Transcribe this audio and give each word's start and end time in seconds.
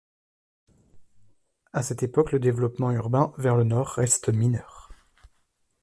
À 1.73 1.83
cette 1.83 2.01
époque, 2.01 2.31
le 2.31 2.39
développement 2.39 2.89
urbain 2.89 3.33
vers 3.37 3.55
le 3.55 3.65
nord 3.65 3.89
reste 3.89 4.29
mineur. 4.29 4.89